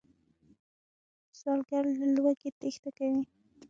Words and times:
سوالګر 1.39 1.83
له 1.99 2.07
لوږې 2.15 2.49
تېښته 2.59 2.89
کوي 2.97 3.23